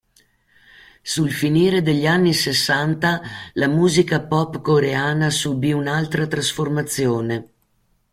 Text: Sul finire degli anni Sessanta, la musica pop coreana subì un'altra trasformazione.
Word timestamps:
Sul 1.03 1.29
finire 1.31 1.83
degli 1.83 2.07
anni 2.07 2.33
Sessanta, 2.33 3.21
la 3.53 3.67
musica 3.67 4.19
pop 4.19 4.59
coreana 4.59 5.29
subì 5.29 5.71
un'altra 5.73 6.25
trasformazione. 6.25 7.51